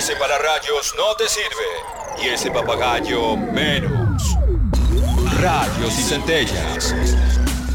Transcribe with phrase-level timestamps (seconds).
[0.00, 2.24] Ese para rayos no te sirve.
[2.24, 4.34] Y ese papagayo menos.
[5.38, 6.94] Rayos y centellas.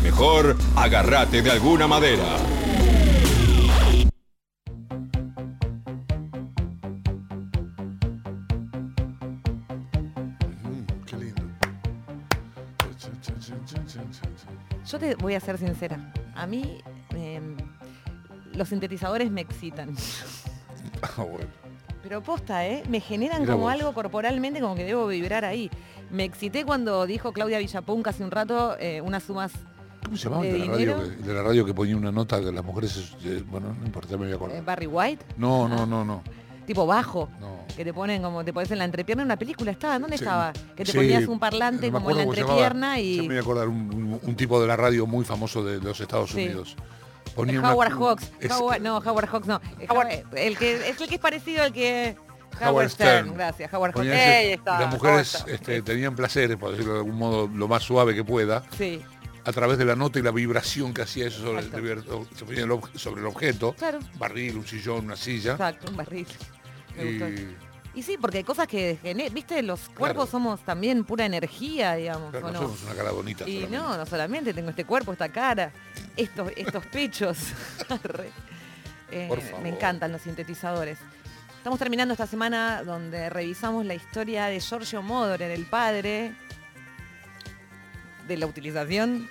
[0.02, 2.24] Mejor agárrate de alguna madera.
[11.05, 11.44] Qué lindo.
[14.83, 16.12] Yo te voy a ser sincera.
[16.34, 16.81] A mí
[17.16, 17.39] eh,
[18.52, 19.95] los sintetizadores me excitan.
[21.03, 21.65] Ah, bueno.
[22.08, 22.84] Pero posta, ¿eh?
[22.88, 23.72] Me generan como vos.
[23.73, 25.72] algo corporalmente, como que debo vibrar ahí.
[26.12, 29.52] Me excité cuando dijo Claudia Villapunk hace un rato eh, unas sumas.
[30.04, 32.52] ¿Cómo se llamaba ¿De la, radio, que, de la radio que ponía una nota de
[32.52, 33.16] las mujeres?
[33.23, 34.64] eh, bueno, no importa, me voy a eh, acordar.
[34.64, 35.86] Barry White, No, no, Ah.
[35.88, 36.22] no, no.
[36.68, 37.66] tipo bajo, no.
[37.76, 39.98] que te ponen como te pones en la entrepierna en una película, ¿estaba?
[39.98, 40.23] ¿Dónde Sí.
[40.23, 40.53] estaba?
[40.76, 42.40] Que te Sí, ponías un parlante no me como en la llamaba.
[42.40, 43.28] entrepierna Ya me y.
[43.28, 46.30] voy a acordar, un, un- un tipo de la radio muy famoso de, los Estados
[46.30, 46.45] Sí.
[46.45, 46.76] Unidos.
[47.35, 48.31] Ponía una- Howard Hawks.
[48.39, 49.62] es- Howard- no, Howard Hawks no.
[49.89, 52.16] Howard- el que es el que es parecido al que.
[52.61, 53.25] Howard, Howard Stern.
[53.25, 53.34] Stern.
[53.38, 54.08] Gracias, Howard Hawks.
[54.08, 58.16] ese- está, las mujeres este, tenían placeres, por decirlo de algún modo, lo más suave
[58.16, 59.02] que pueda, Sí,
[59.44, 61.59] a través de la nota y la vibración que hacía eso sobre,
[61.91, 62.03] el,
[62.95, 64.00] sobre el objeto, claro.
[64.17, 65.52] barril, un sillón, una silla.
[65.52, 66.28] Exacto, un barril.
[66.95, 67.25] Me gustó.
[67.95, 68.99] Y sí, porque hay cosas que
[69.33, 70.31] viste, los cuerpos Claro.
[70.31, 72.67] somos también pura energía, digamos, claro, ¿o no no?
[72.67, 73.47] somos una cara bonita.
[73.47, 73.77] Y solamente.
[73.77, 75.71] no, no solamente tengo este cuerpo, esta cara,
[76.17, 77.38] estos, estos pechos.
[79.11, 79.61] Eh, Por favor.
[79.61, 80.97] me encantan los sintetizadores.
[81.57, 86.33] Estamos terminando esta semana donde revisamos la historia de Giorgio Moroder, el padre
[88.27, 89.29] de la utilización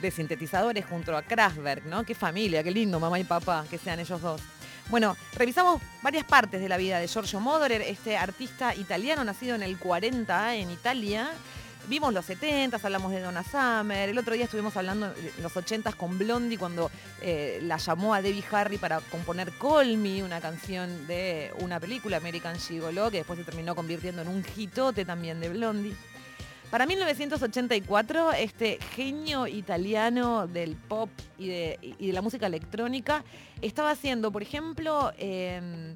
[0.00, 2.04] de sintetizadores junto a Kraftwerk, ¿no?
[2.04, 4.40] Qué familia, qué lindo, mamá y papá, que sean ellos dos.
[4.88, 9.62] Bueno, revisamos varias partes de la vida de Giorgio Moroder, este artista italiano nacido en
[9.64, 11.28] el 40 en Italia.
[11.88, 14.08] Vimos los 70, hablamos de Donna Summer.
[14.08, 18.22] El otro día estuvimos hablando en los 80 con Blondie cuando eh, la llamó a
[18.22, 23.40] Debbie Harry para componer Call Me, una canción de una película, American Gigolo, que después
[23.40, 25.96] se terminó convirtiendo en un hitote también de Blondie.
[26.70, 33.24] Para 1984, este genio italiano del pop y de, la música electrónica
[33.62, 35.94] estaba haciendo, por ejemplo, em,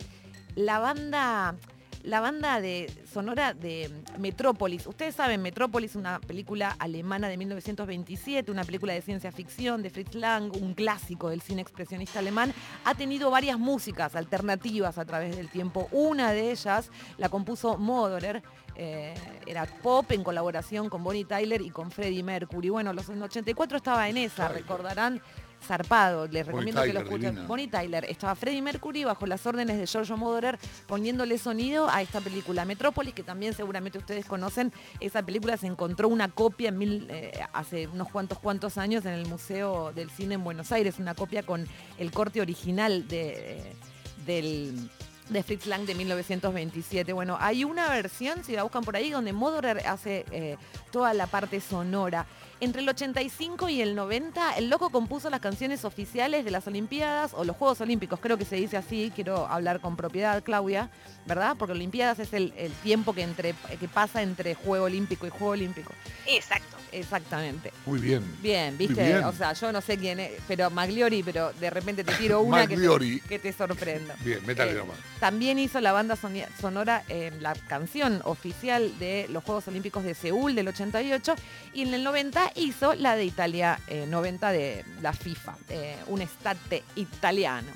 [0.54, 1.56] la banda
[2.02, 4.86] la banda de sonora de Metrópolis.
[4.86, 10.14] Ustedes saben, Metrópolis, una película alemana de 1927, una película de ciencia ficción de Fritz
[10.14, 12.54] Lang, un clásico del cine expresionista alemán,
[12.84, 15.88] ha tenido varias músicas alternativas a través del tiempo.
[15.92, 18.42] Una de ellas la compuso Modorer,
[18.82, 19.12] eh,
[19.46, 22.70] era pop en colaboración con Bonnie Tyler y con Freddie Mercury.
[22.70, 25.20] Bueno, los en 84 estaba en esa, recordarán.
[25.62, 27.30] Zarpado, les Bonnie recomiendo que lo escuchen.
[27.32, 27.46] divina.
[27.46, 32.22] Bonnie Tyler, estaba Freddie Mercury bajo las órdenes de Giorgio Moroder poniéndole sonido a esta
[32.22, 34.72] película Metrópolis, que también seguramente ustedes conocen.
[35.00, 39.12] Esa película se encontró una copia en mil, eh, hace unos cuantos cuantos años en
[39.12, 41.66] el Museo del Cine en Buenos Aires, una copia con
[41.98, 43.76] el corte original de, eh,
[44.24, 44.88] del
[45.30, 47.12] de Fritz Lang de 1927.
[47.12, 50.56] Bueno, hay una versión, si la buscan por ahí, donde Moroder hace eh,
[50.90, 52.26] toda la parte sonora.
[52.62, 57.32] Entre el 85 y el 90, el loco compuso las canciones oficiales de las Olimpiadas
[57.32, 60.90] o los Juegos Olímpicos, creo que se dice así, quiero hablar con propiedad, Claudia,
[61.26, 61.56] ¿verdad?
[61.58, 65.52] Porque Olimpiadas es el, el tiempo que, entre, que pasa entre Juego Olímpico y Juego
[65.52, 65.94] Olímpico.
[66.26, 66.76] Exacto.
[66.92, 67.72] Exactamente.
[67.86, 68.24] Muy bien.
[68.42, 69.24] Bien, viste, bien.
[69.24, 72.66] o sea, yo no sé quién es, pero Magliori, pero de repente te tiro una
[72.66, 73.52] que te, que te.
[74.24, 74.96] Bien, métale Eh, nomás.
[75.20, 76.16] También hizo la banda
[76.60, 81.34] sonora, eh, la canción oficial de los Juegos Olímpicos de Seúl del 88
[81.74, 86.22] y en el 90 hizo la de Italia eh, 90 de la FIFA, eh, un
[86.22, 87.68] estate italiano.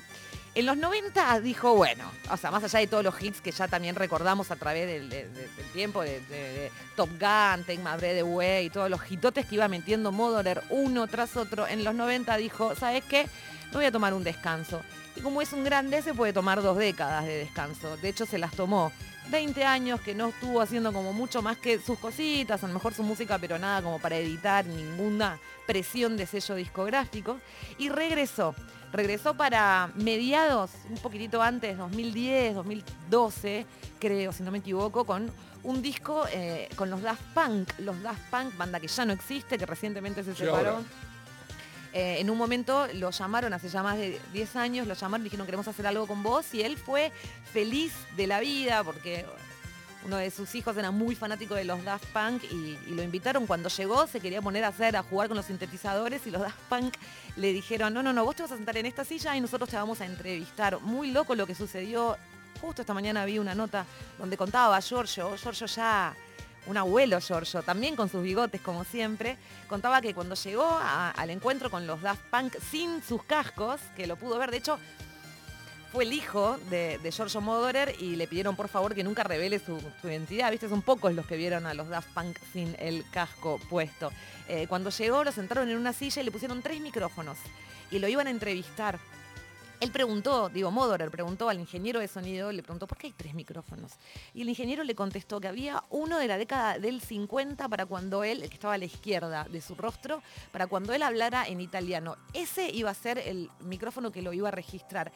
[0.55, 3.67] En los 90 dijo, bueno, o sea, más allá de todos los hits que ya
[3.67, 8.21] también recordamos a través del, de- de- del tiempo, de, Top Gun, Take My Breath
[8.21, 12.73] Away, todos los hitotes que iba metiendo Modorer uno tras otro, en los 90 dijo,
[12.75, 13.27] ¿sabes qué?
[13.71, 14.81] Me voy a tomar un descanso.
[15.15, 17.97] Y como es un grande, se puede tomar dos décadas de descanso.
[17.97, 18.91] De hecho, se las tomó
[19.29, 22.93] 20 años que no estuvo haciendo como mucho más que sus cositas, a lo mejor
[22.93, 27.37] su música, pero nada como para editar, ninguna presión de sello discográfico.
[27.77, 28.55] Y regresó.
[28.91, 33.65] Regresó para mediados, un poquitito antes, 2010, 2012,
[33.99, 35.29] creo, si no me equivoco, con
[35.63, 37.69] un disco eh, con los Daft Punk.
[37.79, 40.81] Los Daft Punk, banda que ya no existe, que recientemente se separó.
[41.95, 45.29] Eh, en un momento lo llamaron hace ya más de 10 años, lo llamaron y
[45.29, 47.09] dijeron queremos hacer algo con vos y él fue
[47.53, 49.25] feliz de la vida porque
[50.03, 53.47] uno de sus hijos era muy fanático de los Daft Punk y, y lo invitaron
[53.47, 56.59] cuando llegó, se quería poner a hacer, a jugar con los sintetizadores y los Daft
[56.67, 56.95] Punk
[57.37, 59.69] le dijeron, no, no, no, vos te vas a sentar en esta silla y nosotros
[59.69, 60.81] te vamos a entrevistar.
[60.81, 62.17] Muy loco lo que sucedió.
[62.59, 63.85] Justo esta mañana vi una nota
[64.19, 66.13] donde contaba a Giorgio, Giorgio ya
[66.67, 71.69] un abuelo Giorgio, también con sus bigotes como siempre, contaba que cuando llegó al encuentro
[71.69, 74.79] con los Daft Punk sin sus cascos, que lo pudo ver, de hecho,
[75.91, 79.79] fue el hijo de, Giorgio Moroder y le pidieron por favor que nunca revele su,
[80.03, 80.51] identidad.
[80.51, 84.11] Viste, son pocos los que vieron a los Daft Punk sin el casco puesto.
[84.49, 87.37] Eh, cuando llegó lo sentaron en una silla y le pusieron tres micrófonos
[87.91, 88.99] y lo iban a entrevistar.
[89.81, 93.33] Él preguntó, digo, Modorer preguntó al ingeniero de sonido, le preguntó, ¿por qué hay tres
[93.33, 93.93] micrófonos?
[94.33, 98.23] Y el ingeniero le contestó que había uno de la década del 50 para cuando
[98.23, 101.59] él, el que estaba a la izquierda de su rostro, para cuando él hablara en
[101.59, 102.15] italiano.
[102.33, 105.11] Ese iba a ser el micrófono que lo iba a registrar.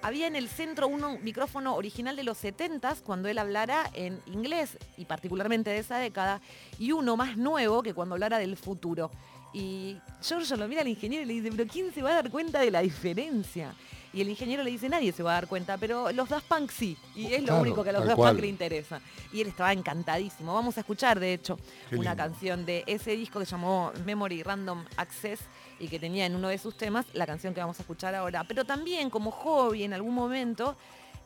[0.00, 4.78] Había en el centro un micrófono original de los 70 cuando él hablara en inglés,
[4.96, 6.40] y particularmente de esa década,
[6.78, 9.10] y uno más nuevo que cuando hablara del futuro.
[9.54, 12.30] Y Giorgio lo mira al ingeniero y le dice, pero ¿quién se va a dar
[12.30, 13.74] cuenta de la diferencia?
[14.14, 16.70] Y el ingeniero le dice, nadie se va a dar cuenta, pero los Daft Punk
[16.70, 16.96] sí.
[17.14, 19.00] Y es lo único que a los Daft Punk le interesa.
[19.32, 20.54] Y él estaba encantadísimo.
[20.54, 21.58] Vamos a escuchar, de hecho,
[21.92, 25.40] una canción de ese disco que llamó Memory Random Access
[25.80, 28.44] y que tenía en uno de sus temas la canción que vamos a escuchar ahora.
[28.44, 30.76] Pero también como hobby en algún momento...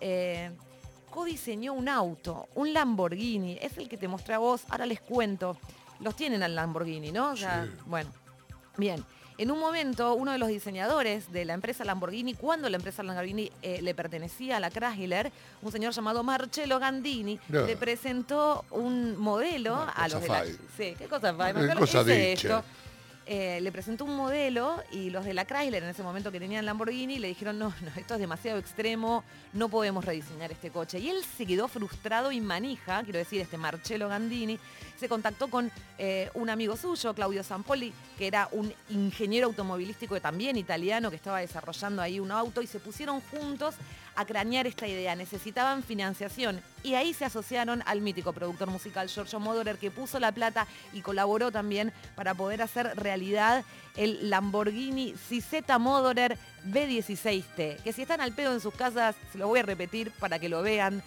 [0.01, 0.51] Eh,
[1.11, 5.57] co-diseñó un auto, un Lamborghini, es el que te mostré a vos, ahora les cuento.
[6.01, 7.35] Los tienen al Lamborghini, ¿no?
[7.87, 8.11] Bueno,
[8.77, 9.03] bien.
[9.39, 13.53] En un momento, uno de los diseñadores de la empresa Lamborghini, cuando la empresa Lamborghini
[13.63, 15.31] eh, le pertenecía a la Chrysler,
[15.63, 20.45] un señor llamado Marcello Gandini, le presentó un modelo a los de la...
[20.45, 22.65] Sí, ¿qué cosa, ¿Qué cosa esto?
[23.31, 26.65] Eh, le presentó un modelo y los de la Chrysler en ese momento que tenían
[26.65, 29.23] Lamborghini le dijeron, no, no, esto es demasiado extremo,
[29.53, 30.99] no podemos rediseñar este coche.
[30.99, 34.59] Y él se quedó frustrado y manija, quiero decir, este Marcello Gandini,
[34.97, 40.57] se contactó con eh, un amigo suyo, Claudio Zampoli, que era un ingeniero automovilístico también
[40.57, 43.75] italiano que estaba desarrollando ahí un auto y se pusieron juntos
[44.19, 45.15] a cranear esta idea.
[45.15, 50.33] Necesitaban financiación y ahí se asociaron al mítico productor musical Giorgio Moroder que puso la
[50.33, 53.65] plata y colaboró también para poder hacer realidad
[53.97, 56.37] el Lamborghini Ciseta Modorer
[56.67, 60.41] B16T, que si están al pedo en sus casas, se lo voy a repetir para
[60.41, 61.03] que lo vean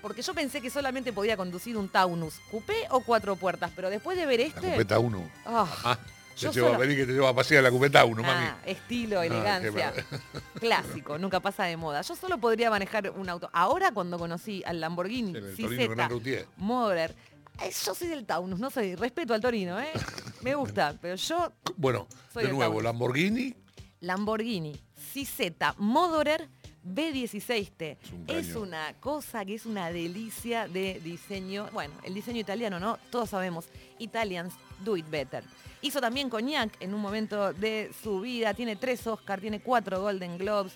[0.00, 4.16] porque yo pensé que solamente podía conducir un Taunus, coupé o cuatro puertas, pero después
[4.16, 4.62] de ver este...
[4.62, 5.30] La cupeta 1.
[5.44, 5.98] Ah,
[6.38, 8.46] te lleva a venir que te lleva a pasear la 1, mami.
[8.46, 9.92] Ah, estilo, elegancia.
[10.60, 12.02] clásico, nunca pasa de moda.
[12.02, 13.50] Yo solo podría manejar un auto.
[13.52, 17.14] Ahora cuando conocí al Lamborghini CZ Moder,
[17.62, 19.90] eh, yo soy del Taunus, no soy, respeto al Torino, ¿eh?
[20.42, 21.52] Me gusta, pero yo...
[21.76, 23.54] Bueno, de nuevo, Lamborghini.
[24.00, 24.80] Lamborghini
[25.12, 26.48] CZ Modorer
[26.84, 27.96] B16T.
[28.26, 31.68] Es, una cosa que es una delicia de diseño.
[31.72, 32.98] Bueno, el diseño italiano, ¿no?
[33.10, 33.66] Todos sabemos.
[33.98, 34.54] Italians
[34.84, 35.44] do it better.
[35.82, 38.54] Hizo también Cognac en un momento de su vida.
[38.54, 40.74] Tiene tres Oscars, tiene cuatro Golden Globes.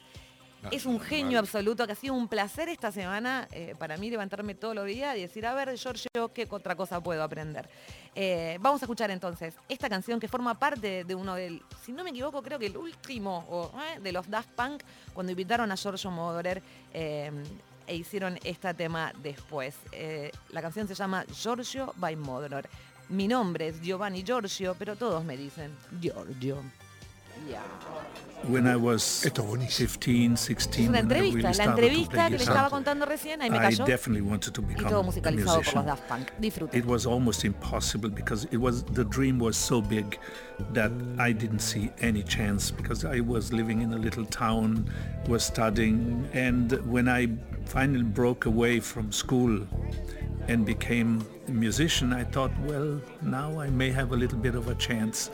[0.71, 4.55] Es un genio absoluto que ha sido un placer esta semana eh, para mí levantarme
[4.55, 7.69] todos los días y decir, a ver, Giorgio, ¿qué otra cosa puedo aprender?
[8.15, 12.05] Eh, vamos a escuchar entonces esta canción que forma parte de uno del, si no
[12.05, 14.83] me equivoco, creo que el último eh, de los Daft Punk,
[15.13, 16.63] cuando invitaron a Giorgio Moroder
[16.93, 19.75] e hicieron este tema después.
[20.51, 22.69] la canción se llama Giorgio by Moroder.
[23.11, 26.63] Mi nombre es Giovanni Giorgio, pero todos me dicen Giorgio.
[28.47, 33.41] When I was 15, 16, es una entrevista, la entrevista que le estaba contando recién,
[33.41, 33.85] ahí me cayó.
[33.85, 36.31] I definitely wanted to become y todo musicalizado por los Daft Punk.
[36.39, 36.77] Disfrute.
[36.77, 40.19] It was almost impossible because it was the dream was so big
[40.75, 44.91] that I didn't see any chance because I was living in a little town,
[45.27, 47.29] was studying, and when I
[47.65, 49.67] finally broke away from school
[50.49, 54.69] and became a musician, I thought, well, now I may have a little bit of
[54.69, 55.31] a chance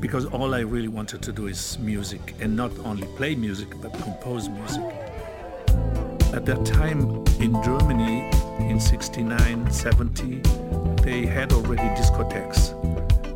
[0.00, 3.92] because all I really wanted to do is music and not only play music but
[4.02, 4.82] compose music.
[6.34, 10.40] At that time in Germany in 69, 70,
[11.02, 12.72] they had already discotheques.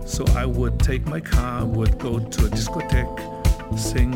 [0.08, 4.10] So I would take my car, would go to a discotheque, sing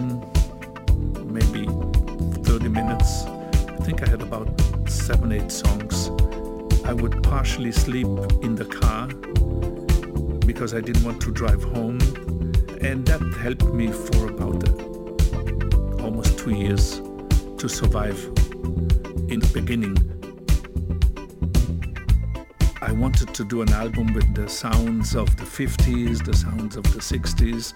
[1.26, 1.66] maybe
[2.44, 3.24] 30 minutes.
[3.24, 4.48] I think I had about
[4.88, 6.10] seven, eight songs.
[6.90, 8.08] I would partially sleep
[8.42, 9.06] in the car
[10.44, 12.00] because I didn't want to drive home.
[12.80, 17.00] And that helped me for about uh, almost two years
[17.58, 18.18] to survive
[19.28, 19.98] in the beginning.
[22.82, 26.82] I wanted to do an album with the sounds of the 50s, the sounds of
[26.92, 27.72] the 60s,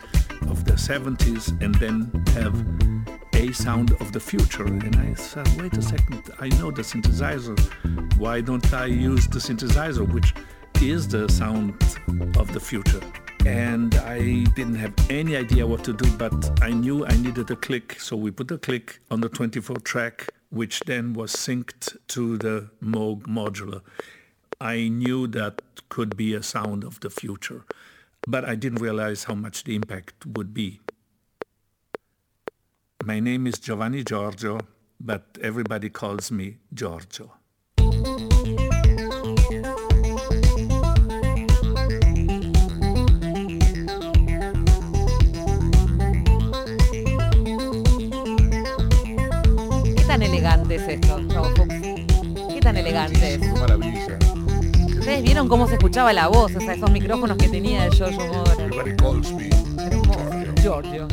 [0.51, 2.57] of the 70s, and then have
[3.35, 4.65] a sound of the future.
[4.65, 7.59] And I said, wait a second, I know the synthesizer.
[8.19, 10.35] Why don't I use the synthesizer, which
[10.83, 11.75] is the sound
[12.37, 13.01] of the future.
[13.47, 17.57] And I didn't have any idea what to do, but I knew I needed a
[17.57, 18.01] click.
[18.01, 22.71] So we put a click on the 24 track, which then was synced to the
[22.83, 23.83] Moog modular.
[24.61, 27.65] I knew that could be a sound of the future,
[28.27, 30.81] but I didn't realize how much the impact would be.
[33.07, 34.59] My name is Giovanni Giorgio,
[34.99, 37.35] but everybody calls me Giorgio.
[49.85, 51.21] ¿Qué tan elegante es esto,
[52.49, 53.53] ¿Qué tan elegante es?
[53.53, 54.19] Maravilla.
[54.99, 56.57] ¿Ustedes vieron cómo se escuchaba la voz?
[56.57, 58.73] O sea, esos micrófonos que tenía de Giorgio Moroder.
[58.73, 59.51] Everybody calls me.
[59.85, 60.55] Hermoso.
[60.63, 61.07] Giorgio.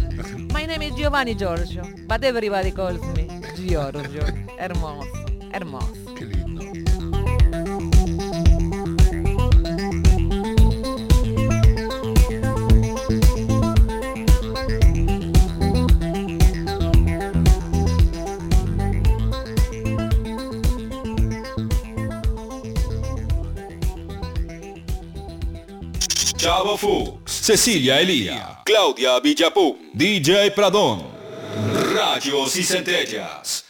[0.61, 4.23] My name is Giovanni Giorgio, but everybody calls me Giorgio.
[4.59, 5.09] Hermoso,
[5.51, 6.13] hermoso.
[6.15, 6.61] Qué lindo.
[26.37, 31.01] Chavo Fuchs, Cecilia Elía, Claudia Villapum, DJ Pradón,
[31.91, 33.60] Rayos y Centellas.